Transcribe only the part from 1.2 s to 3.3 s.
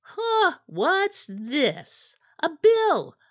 this? A bill!